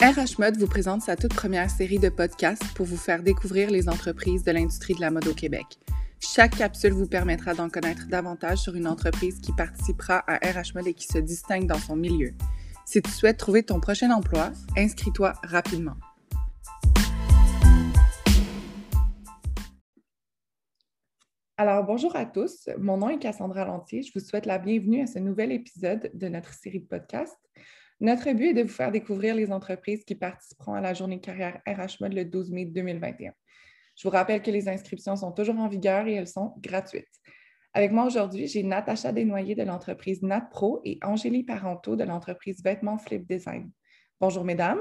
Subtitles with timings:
[0.00, 3.88] RH Mode vous présente sa toute première série de podcasts pour vous faire découvrir les
[3.88, 5.66] entreprises de l'industrie de la mode au Québec.
[6.20, 10.86] Chaque capsule vous permettra d'en connaître davantage sur une entreprise qui participera à RH Mode
[10.86, 12.32] et qui se distingue dans son milieu.
[12.86, 15.96] Si tu souhaites trouver ton prochain emploi, inscris-toi rapidement.
[21.56, 22.68] Alors, bonjour à tous.
[22.78, 24.04] Mon nom est Cassandra Lantier.
[24.04, 27.36] Je vous souhaite la bienvenue à ce nouvel épisode de notre série de podcasts.
[28.00, 31.60] Notre but est de vous faire découvrir les entreprises qui participeront à la journée carrière
[31.66, 33.32] RH Mode le 12 mai 2021.
[33.96, 37.08] Je vous rappelle que les inscriptions sont toujours en vigueur et elles sont gratuites.
[37.74, 42.98] Avec moi aujourd'hui, j'ai Natacha Desnoyers de l'entreprise NatPro et Angélie Parenteau de l'entreprise Vêtements
[42.98, 43.68] Flip Design.
[44.20, 44.80] Bonjour mesdames.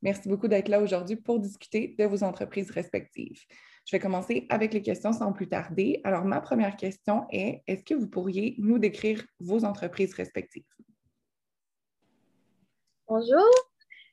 [0.00, 3.42] Merci beaucoup d'être là aujourd'hui pour discuter de vos entreprises respectives.
[3.84, 6.00] Je vais commencer avec les questions sans plus tarder.
[6.04, 10.64] Alors, ma première question est, est-ce que vous pourriez nous décrire vos entreprises respectives?
[13.08, 13.48] Bonjour.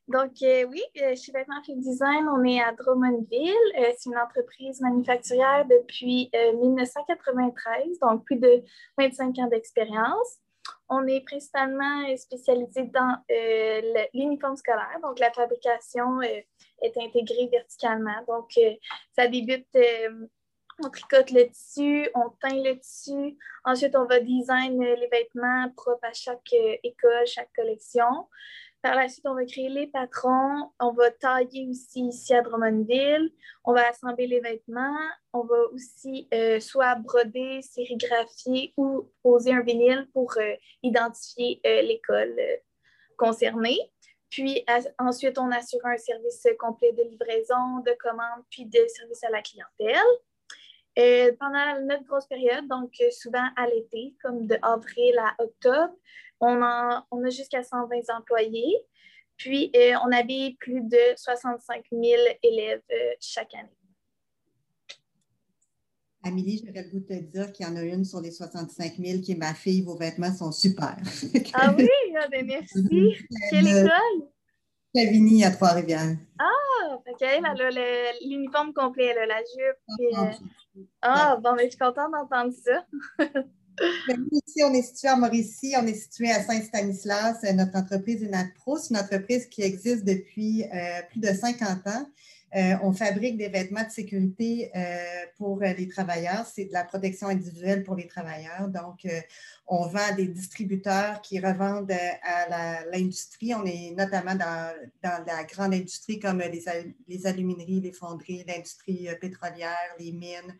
[0.08, 3.52] Donc, euh, oui, euh, Vêtements Flip Design, on est à Drummondville.
[3.80, 6.30] Euh, c'est une entreprise manufacturière depuis
[6.61, 8.64] 1993, donc plus de
[8.99, 10.38] 25 ans d'expérience.
[10.89, 13.17] On est principalement spécialisé dans
[14.14, 16.45] l'uniforme scolaire, donc la fabrication est
[16.95, 18.23] intégrée verticalement.
[18.27, 18.52] Donc,
[19.16, 19.75] ça débute
[20.83, 23.38] on tricote le tissu, on teint le tissu.
[23.64, 28.27] Ensuite, on va design les vêtements propres à chaque école, chaque collection.
[28.84, 30.70] Par la suite, on va créer les patrons.
[30.78, 33.31] On va tailler aussi ici à Drummondville.
[33.64, 35.00] On va assembler les vêtements.
[35.31, 41.81] On va aussi euh, soit broder, sérigraphier ou poser un vinyle pour euh, identifier euh,
[41.84, 42.38] l'école
[43.17, 43.80] concernée.
[44.30, 44.66] Puis
[45.00, 49.42] ensuite, on assure un service complet de livraison, de commande, puis de service à la
[49.42, 51.38] clientèle.
[51.39, 55.94] pendant notre grosse période, donc souvent à l'été, comme de avril à octobre,
[56.47, 58.77] on, a jusqu'à 120 employés.
[59.38, 62.04] Puis, euh, on habille plus de 65 000
[62.43, 63.70] élèves euh, chaque année.
[66.26, 68.93] Amélie, j'aurais le goût de te dire qu'il y en a une sur les 65
[68.98, 69.82] 000 qui est ma fille.
[69.82, 70.95] Vos vêtements sont super.
[71.53, 71.89] ah oui?
[72.17, 72.87] Ah ben merci.
[73.49, 74.30] Quelle école?
[74.95, 76.15] Chavigny à Trois-Rivières.
[76.39, 77.21] Ah, OK.
[77.21, 80.14] Elle a l'uniforme complet, la jupe.
[80.14, 80.32] Ah, euh,
[81.02, 82.86] ah, bon, mais je suis contente d'entendre ça.
[84.32, 87.44] ici, on est situé à Mauricie, on est situé à Saint-Stanislas.
[87.54, 88.78] Notre entreprise est NatPro.
[88.78, 92.08] C'est une entreprise qui existe depuis euh, plus de 50 ans.
[92.56, 96.45] Euh, on fabrique des vêtements de sécurité euh, pour les travailleurs.
[96.45, 98.67] C'est de la protection individuelle pour les travailleurs.
[98.67, 99.08] Donc,
[99.66, 103.56] on vend à des distributeurs qui revendent à l'industrie.
[103.56, 106.64] On est notamment dans, la grande industrie comme les,
[107.08, 110.56] les alumineries, les fonderies, l'industrie pétrolière, les mines.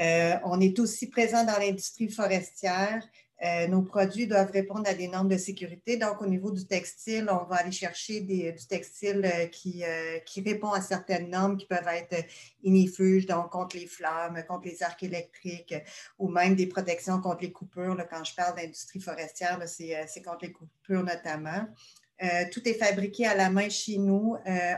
[0.00, 3.02] Euh, on est aussi présent dans l'industrie forestière.
[3.44, 5.98] Euh, nos produits doivent répondre à des normes de sécurité.
[5.98, 9.84] Donc, au niveau du textile, on va aller chercher du textile euh, qui,
[10.42, 12.24] répond à certaines normes qui peuvent être
[12.62, 15.74] inifuges, donc contre les flammes, contre les arcs électriques
[16.18, 17.96] ou même des protections contre les coupures.
[18.08, 21.66] quand je parle d'industrie forestière, c'est contre les coupures notamment.
[22.52, 24.36] tout est fabriqué à la main chez nous.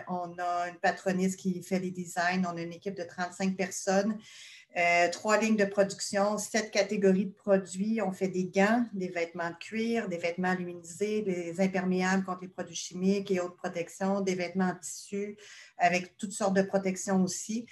[0.08, 2.44] on a une patroniste qui fait les designs.
[2.44, 4.18] On a une équipe de 35 personnes.
[4.76, 8.00] Euh, trois lignes de production, sept catégories de produits.
[8.02, 12.48] On fait des gants, des vêtements de cuir, des vêtements luminisés, des imperméables contre les
[12.48, 15.36] produits chimiques et autres protections, des vêtements en tissu
[15.78, 17.66] avec toutes sortes de protections aussi.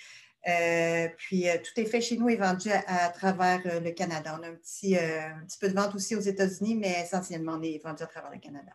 [0.49, 4.37] Euh, puis euh, tout est fait chez nous et vendu à, travers le Canada.
[4.41, 7.62] On a un petit, un petit peu de vente aussi aux États-Unis, mais essentiellement, on
[7.62, 8.73] est vendu à travers le Canada.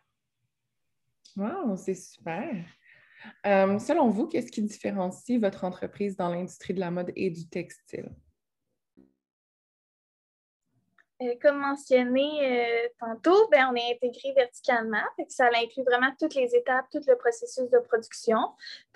[1.36, 2.54] Wow, c'est super.
[3.46, 7.48] Euh, selon vous, qu'est-ce qui différencie votre entreprise dans l'industrie de la mode et du
[7.50, 8.10] textile?
[11.22, 15.04] Euh, comme mentionné euh, tantôt, ben, on est intégré verticalement.
[15.28, 18.40] ça inclut vraiment toutes les étapes, tout le processus de production.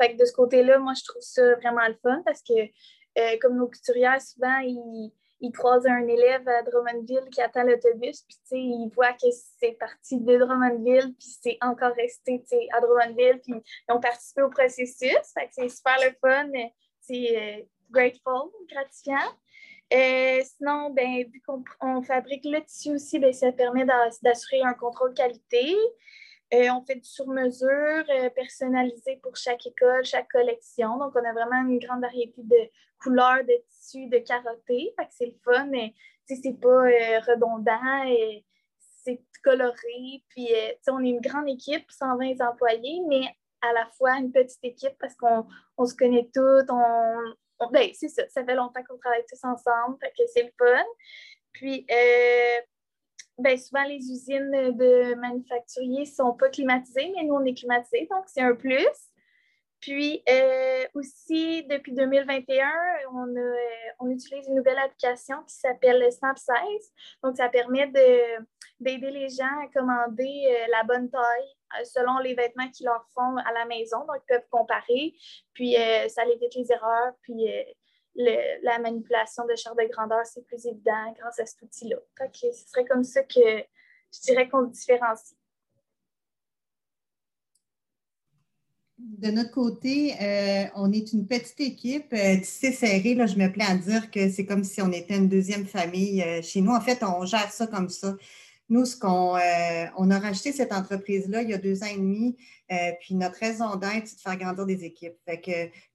[0.01, 3.67] Fait de ce côté-là, moi, je trouve ça vraiment le fun parce que, comme nos
[3.67, 5.11] couturières, souvent, ils
[5.45, 9.27] il croise un élève à Drummondville qui attend l'autobus, puis il voit que
[9.59, 12.43] c'est parti de Drummondville, puis c'est encore resté
[12.73, 15.17] à Drummondville, puis ils ont participé au processus.
[15.51, 16.49] c'est super le fun,
[17.01, 19.31] c'est euh, grateful, gratifiant.
[19.93, 25.13] Euh, sinon, ben, vu qu'on fabrique le tissu aussi, ben, ça permet d'assurer un contrôle
[25.13, 25.75] qualité.
[26.53, 28.05] Euh, on fait du sur-mesure
[28.35, 30.97] personnalisé pour chaque école, chaque collection.
[30.97, 32.69] Donc, on a vraiment une grande variété de
[33.01, 34.93] couleurs, de tissus, de carotté.
[34.97, 35.93] Fait que c'est le fun, mais
[36.27, 38.45] c'est pas euh, redondant et
[39.03, 40.23] c'est coloré.
[40.29, 43.27] Puis, euh, on est une grande équipe, 120 employés, mais
[43.61, 46.69] à la fois une petite équipe parce qu'on se connaît toutes.
[46.69, 50.51] On, ben, c'est ça, ça fait longtemps qu'on travaille tous ensemble, fait que c'est le
[50.57, 50.83] fun.
[51.53, 51.85] Puis,
[53.37, 58.07] ben, souvent, les usines de manufacturiers ne sont pas climatisées, mais nous, on est climatisés,
[58.09, 58.87] donc c'est un plus.
[59.85, 62.67] Puis euh, aussi, depuis 2021,
[63.13, 63.55] on, euh,
[63.99, 66.91] on, utilise une nouvelle application qui s'appelle Snap Size.
[67.21, 67.87] Donc, ça permet
[68.79, 73.37] d'aider les gens à commander euh, la bonne taille selon les vêtements qu'ils leur font
[73.37, 73.99] à la maison.
[73.99, 75.13] Donc, ils peuvent comparer.
[75.53, 75.75] Puis,
[76.07, 77.13] ça évite les erreurs.
[77.21, 77.45] Puis,
[78.15, 81.97] la manipulation de charte de grandeur, c'est plus évident grâce à cet outil-là.
[82.33, 83.63] ce serait comme ça que
[84.13, 85.37] je dirais qu'on différencie.
[88.97, 93.13] De notre côté, euh, on est une petite équipe euh, tissée serrée.
[93.13, 96.23] Là, je me plais à dire que c'est comme si on était une deuxième famille
[96.23, 96.71] euh, chez nous.
[96.71, 98.15] En fait, on gère ça comme ça.
[98.67, 101.97] Nous, ce qu'on euh, on a racheté cette entreprise-là il y a deux ans et
[101.97, 102.35] demi,
[102.71, 105.13] euh, puis notre raison d'être, c'est de faire grandir des équipes.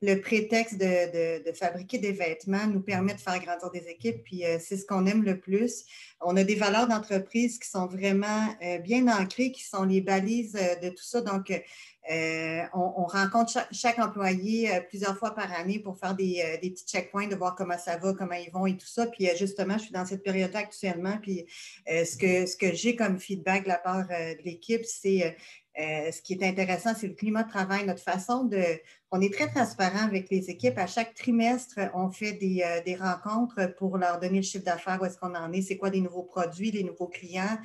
[0.00, 4.58] Le prétexte de, fabriquer des vêtements nous permet de faire grandir des équipes, puis euh,
[4.60, 5.84] c'est ce qu'on aime le plus.
[6.20, 8.46] On a des valeurs d'entreprise qui sont vraiment
[8.84, 11.22] bien ancrées, qui sont les balises de tout ça.
[11.22, 11.50] Donc,
[12.74, 17.36] on, rencontre chaque, employé plusieurs fois par année pour faire des, des, petits checkpoints, de
[17.36, 19.06] voir comment ça va, comment ils vont et tout ça.
[19.06, 21.18] Puis justement, je suis dans cette période-là actuellement.
[21.22, 21.46] Puis
[21.86, 25.36] ce que, ce que j'ai comme feedback de la part de l'équipe, c'est
[25.80, 28.62] euh, ce qui est intéressant, c'est le climat de travail, notre façon de.
[29.10, 30.78] On est très transparent avec les équipes.
[30.78, 35.04] À chaque trimestre, on fait des, euh, rencontres pour leur donner le chiffre d'affaires, où
[35.06, 37.58] est-ce qu'on en est, c'est quoi les nouveaux produits, les nouveaux clients.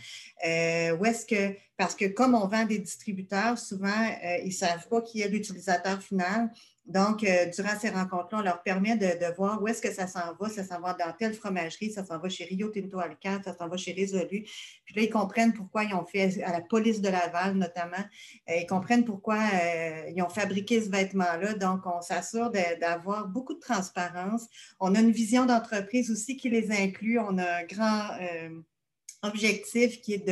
[0.47, 1.55] Euh, où est-ce que.
[1.77, 4.07] Parce que comme on vend des distributeurs, souvent,
[4.41, 6.49] ils ne savent pas qui est l'utilisateur final.
[6.85, 10.35] Donc, euh, durant ces rencontres-là, on leur permet de, voir où est-ce que ça s'en
[10.39, 10.49] va.
[10.49, 13.67] Ça s'en va dans telle fromagerie, ça s'en va chez Rio Tinto Alcan, ça s'en
[13.67, 14.45] va chez Résolu.
[14.85, 18.03] Puis là, ils comprennent pourquoi ils ont fait, à la police de Laval notamment,
[18.49, 21.55] euh, ils comprennent pourquoi euh, ils ont fabriqué ce vêtement-là.
[21.55, 24.47] Donc, on s'assure d'avoir beaucoup de transparence.
[24.79, 27.17] On a une vision d'entreprise aussi qui les inclut.
[27.19, 28.09] On a un grand
[29.25, 30.27] objectif qui est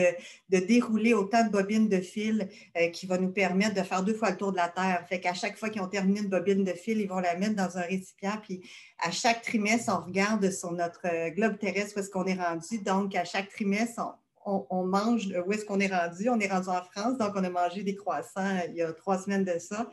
[0.50, 4.14] de, dérouler autant de bobines de fil euh, qui va nous permettre de faire deux
[4.14, 5.06] fois le tour de la Terre.
[5.10, 7.56] Fait qu'à chaque fois qu'ils ont terminé une bobine de fil, ils vont la mettre
[7.56, 8.38] dans un récipient.
[8.42, 8.62] Puis
[9.00, 12.80] à chaque trimestre, on regarde sur notre euh, globe terrestre où est-ce qu'on est rendu.
[12.80, 14.02] Donc, à chaque trimestre,
[14.46, 16.30] on, mange où est-ce qu'on est rendu?
[16.30, 18.92] On est rendu en France, donc on a mangé des croissants euh, il y a
[18.94, 19.90] trois semaines de ça.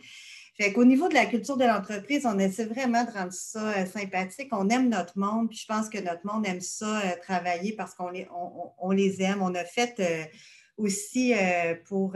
[0.61, 3.87] Fait qu'au niveau de la culture de l'entreprise, on essaie vraiment de rendre ça euh,
[3.87, 4.51] sympathique.
[4.53, 7.95] On aime notre monde, puis je pense que notre monde aime ça, euh, travailler parce
[7.95, 9.41] qu'on les, aime.
[9.41, 10.25] On a fait euh,
[10.77, 11.33] aussi
[11.87, 12.12] pour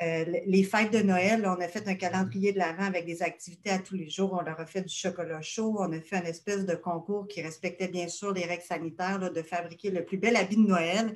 [0.00, 3.70] euh, les fêtes de Noël, on a fait un calendrier de l'avant avec des activités
[3.70, 4.32] à tous les jours.
[4.32, 5.76] On leur a fait du chocolat chaud.
[5.78, 9.42] On a fait une espèce de concours qui respectait bien sûr les règles sanitaires de
[9.42, 11.12] fabriquer le plus bel habit de Noël.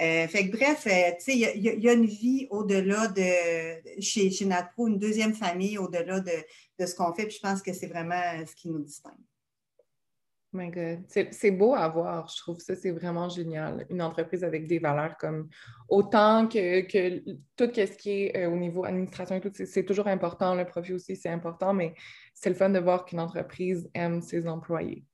[0.00, 4.30] Euh, fait que bref, euh, tu sais, il y, a une vie au-delà de chez,
[4.30, 4.46] chez
[4.78, 6.32] une deuxième famille au-delà de,
[6.78, 7.26] de ce qu'on fait.
[7.26, 9.14] Puis je pense que c'est vraiment ce qui nous distingue.
[10.52, 11.04] My God.
[11.08, 13.84] C'est beau à voir, je trouve ça, c'est vraiment génial.
[13.90, 15.50] Une entreprise avec des valeurs comme
[15.90, 17.18] autant que, que
[17.54, 20.54] tout ce qui est euh, au niveau administration et tout, c'est toujours important.
[20.54, 21.92] Le profit aussi, c'est important, mais
[22.32, 25.04] c'est le fun de voir qu'une entreprise aime ses employés.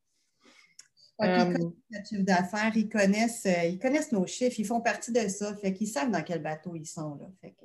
[1.18, 1.58] ils euh, connaissent
[1.90, 5.56] notre chiffre d'affaires, ils connaissent, euh, ils connaissent nos chiffres, ils font partie de ça,
[5.56, 7.16] fait qu'ils savent dans quel bateau ils sont.
[7.16, 7.56] Là, fait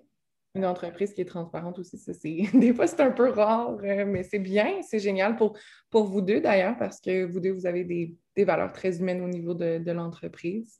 [0.56, 1.98] une entreprise qui est transparente aussi.
[1.98, 2.12] Ça,
[2.54, 5.58] des fois, c'est un peu rare, euh, mais c'est bien, c'est génial pour,
[5.90, 8.16] pour vous deux d'ailleurs, parce que vous deux, vous avez des,
[8.46, 10.80] valeurs très humaines au niveau de, l'entreprise.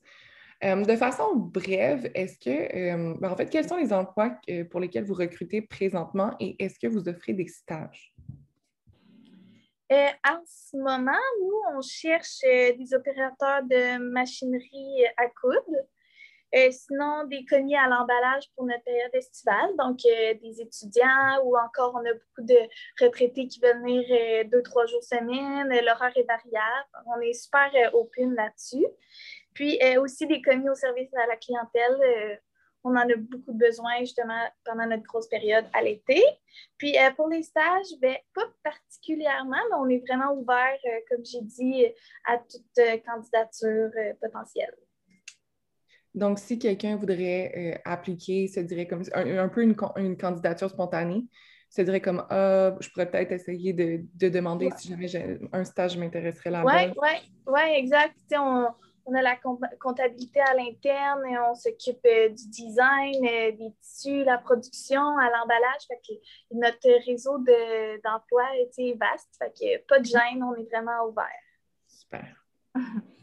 [0.64, 4.38] Euh, de façon brève, est-ce que, euh, ben, en fait, quels sont les emplois
[4.72, 8.14] pour lesquels vous recrutez présentement et est-ce que vous offrez des stages?
[9.92, 11.12] en ce moment,
[11.42, 15.80] nous, on cherche des opérateurs de machinerie à coudre.
[16.56, 21.56] Euh, sinon, des commis à l'emballage pour notre période estivale, donc euh, des étudiants ou
[21.56, 22.58] encore on a beaucoup de
[23.00, 25.70] retraités qui veulent venir euh, deux, trois jours semaine.
[25.86, 26.90] L'horaire est variable.
[27.06, 28.86] On est super open là-dessus.
[29.54, 32.40] Puis aussi des commis au service à la clientèle.
[32.84, 36.24] on en a beaucoup de besoins justement pendant notre grosse période à l'été.
[36.78, 40.78] Puis pour les stages, ben, pas particulièrement, mais on est vraiment ouvert,
[41.10, 41.86] comme j'ai dit,
[42.26, 43.92] à toute candidature
[44.22, 44.76] potentielle.
[46.16, 51.26] Donc, si quelqu'un voudrait euh, appliquer, se dirait comme un, peu une, candidature spontanée,
[51.70, 55.08] se dirait comme Ah, je pourrais peut-être essayer de, demander si jamais
[55.54, 56.88] un stage m'intéresserait là-bas.
[56.88, 58.18] Oui, oui, ouais, exact.
[58.36, 58.68] On,
[59.06, 59.38] on, a la
[59.80, 65.88] comptabilité à l'interne, on s'occupe euh, du design, euh, des tissus, la production, à l'emballage.
[66.52, 67.38] notre réseau
[68.04, 69.36] d'emploi est vaste.
[69.38, 71.28] Fait que pas de gêne, on est vraiment ouvert.
[71.88, 72.26] Super.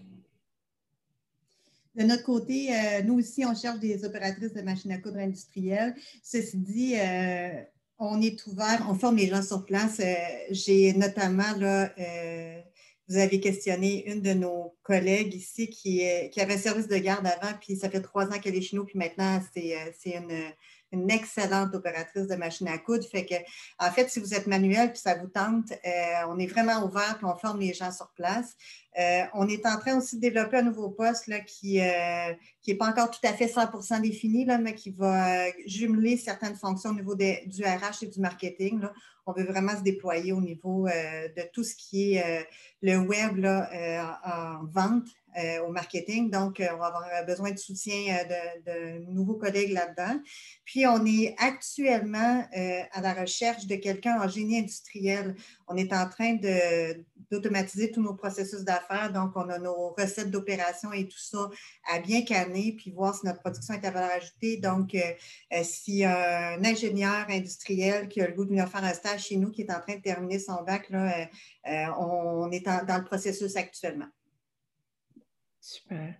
[1.96, 5.94] De notre côté, euh, nous aussi, on cherche des opératrices de machines à coudre industrielles.
[6.22, 7.62] Ceci dit, euh,
[7.98, 9.98] on est ouvert, on forme les gens sur place.
[10.00, 10.14] Euh,
[10.50, 11.90] j'ai notamment là,
[13.08, 17.56] vous avez questionné une de nos collègues ici qui, qui avait service de garde avant,
[17.60, 19.76] puis ça fait trois ans qu'elle est chez nous, puis maintenant, c'est
[20.06, 20.52] une
[20.92, 23.04] une excellente opératrice de machine à coudre.
[23.04, 23.34] Fait que,
[23.78, 27.16] en fait, si vous êtes manuel puis ça vous tente, euh, on est vraiment ouvert
[27.16, 28.54] puis on forme les gens sur place.
[28.98, 32.34] Euh, on est en train aussi de développer un nouveau poste là, qui n'est
[32.68, 36.90] euh, pas encore tout à fait 100% défini, là, mais qui va jumeler certaines fonctions
[36.90, 38.80] au niveau du RH et du marketing.
[39.26, 42.46] On veut vraiment se déployer au niveau de tout ce qui est
[42.80, 43.68] le web là,
[44.24, 45.08] en vente
[45.66, 46.30] au marketing.
[46.30, 48.16] Donc, euh, on va avoir euh, besoin de soutien
[48.66, 50.20] de, nouveaux collègues là-dedans.
[50.64, 52.44] Puis, on est actuellement
[52.92, 55.34] à la recherche de quelqu'un en génie industriel.
[55.68, 56.38] On est en train
[57.30, 59.12] d'automatiser tous nos processus d'affaires.
[59.12, 61.50] Donc, on a nos recettes d'opération et tout ça
[61.92, 64.56] à bien canner, puis voir si notre production est à valeur ajoutée.
[64.56, 64.96] Donc,
[65.62, 69.50] si un ingénieur industriel qui a le goût de venir faire un stage chez nous,
[69.50, 71.28] qui est en train de terminer son bac, là,
[71.98, 74.06] on est dans le processus actuellement.
[75.66, 76.14] Super.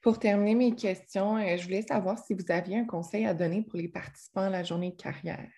[0.00, 3.62] Pour terminer mes questions, euh, je voulais savoir si vous aviez un conseil à donner
[3.62, 5.48] pour les participants à la journée de carrière.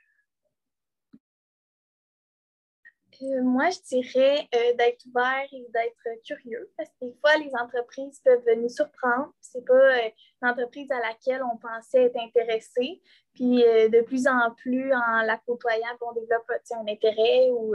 [3.23, 7.51] Euh, moi, je dirais euh, d'être ouvert et d'être curieux parce que des fois, les
[7.55, 9.33] entreprises peuvent nous surprendre.
[9.41, 10.07] Ce n'est pas
[10.43, 13.01] une entreprise à laquelle on pensait être intéressé.
[13.33, 17.49] Puis de plus en plus, en la côtoyant, on développe un intérêt.
[17.53, 17.75] Ou,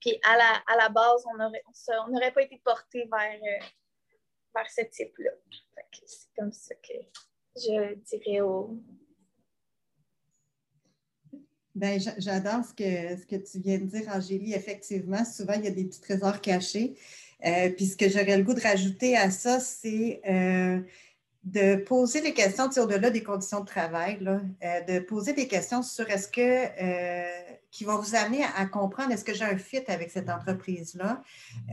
[0.00, 3.60] puis à la, à la base, on n'aurait pas été porté vers
[4.68, 5.30] ce type-là.
[6.06, 6.94] C'est comme ça que
[7.56, 8.78] je dirais au.
[11.74, 14.54] Ben, j'adore ce que, ce que tu viens de dire, Angélie.
[14.54, 16.96] Effectivement, souvent, il y a des petits trésors cachés.
[17.44, 20.80] Euh, puis ce que j'aurais le goût de rajouter à ça, c'est euh,
[21.44, 25.82] de poser des questions au-delà des conditions de travail, là, euh, de poser des questions
[25.82, 30.10] sur est-ce que qui va vous amener à, comprendre est-ce que j'ai un fit avec
[30.10, 31.22] cette entreprise-là.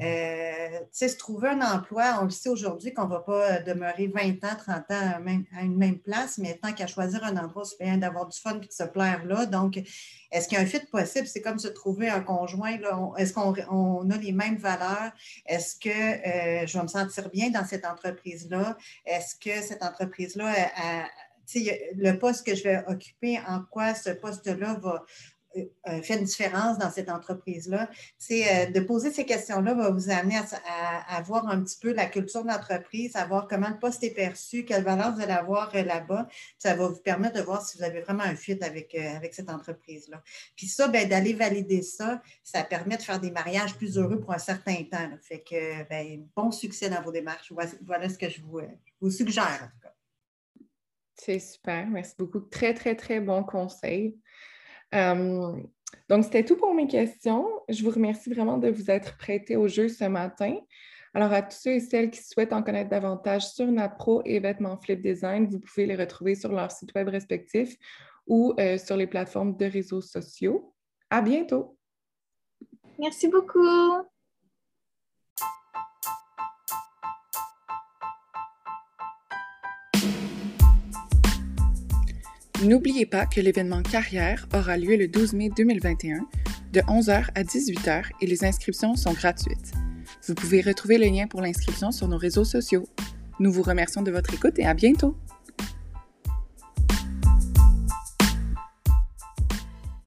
[0.02, 3.60] Euh, tu sais, se trouver un emploi, on le sait aujourd'hui qu'on ne va pas
[3.62, 5.24] demeurer 20 ans, 30 ans
[5.56, 8.60] à, une même place, mais tant qu'à choisir un endroit, c'est bien d'avoir du fun
[8.62, 9.46] et de se plaire là.
[9.46, 9.78] Donc,
[10.30, 11.26] est-ce qu'il y a un fit possible?
[11.26, 12.78] C'est comme se trouver un conjoint.
[13.18, 15.14] Est-ce qu'on a les mêmes valeurs?
[15.46, 18.76] Est-ce que euh, je vais me sentir bien dans cette entreprise-là?
[19.06, 20.54] Est-ce que cette entreprise-là
[21.96, 25.00] le poste que je vais occuper, en quoi ce poste-là va, euh,
[26.02, 27.90] fait une différence dans cette entreprise-là.
[28.18, 32.06] C'est euh, de poser ces questions-là va vous amener à, voir un petit peu la
[32.06, 35.74] culture de l'entreprise, à voir comment le poste est perçu, quelle valeur vous allez avoir
[35.76, 36.28] euh, là-bas.
[36.58, 39.50] Ça va vous permettre de voir si vous avez vraiment un fit avec, avec cette
[39.50, 40.22] entreprise-là.
[40.56, 44.34] Puis ça, ben, d'aller valider ça, ça permet de faire des mariages plus heureux pour
[44.34, 45.10] un certain temps.
[45.22, 47.52] Fait que ben, bon succès dans vos démarches.
[47.86, 48.62] Voilà, ce que je vous,
[49.02, 49.94] vous suggère en tout cas.
[51.16, 51.88] C'est super.
[51.88, 52.42] Merci beaucoup.
[52.42, 54.18] Très, très, très bon conseil.
[54.94, 55.52] Euh,
[56.10, 57.48] donc, c'était tout pour mes questions.
[57.70, 60.56] Je vous remercie vraiment de vous être prêté au jeu ce matin.
[61.14, 64.78] Alors, à tous ceux et celles qui souhaitent en connaître davantage sur NatPro et Vêtements
[64.78, 67.76] Flip Design, vous pouvez les retrouver sur leur site web respectif
[68.26, 70.74] ou euh, sur les plateformes de réseaux sociaux.
[71.10, 71.78] À bientôt!
[72.98, 74.13] Merci beaucoup!
[82.64, 86.26] N'oubliez pas que l'événement Carrière aura lieu le 12 mai 2021
[86.72, 89.74] de 11h à 18h et les inscriptions sont gratuites.
[90.26, 92.88] Vous pouvez retrouver le lien pour l'inscription sur nos réseaux sociaux.
[93.40, 95.18] Nous vous remercions de votre écoute et à bientôt!